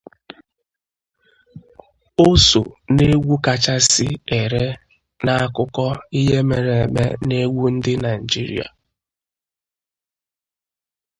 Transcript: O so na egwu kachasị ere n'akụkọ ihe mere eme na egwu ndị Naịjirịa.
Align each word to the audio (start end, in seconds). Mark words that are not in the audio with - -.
O 2.25 2.27
so 2.47 2.61
na 2.95 3.03
egwu 3.13 3.35
kachasị 3.45 4.07
ere 4.39 4.63
n'akụkọ 5.23 5.87
ihe 6.19 6.37
mere 6.49 6.73
eme 6.85 7.05
na 7.27 7.33
egwu 7.43 7.63
ndị 7.75 7.93
Naịjirịa. 8.01 8.67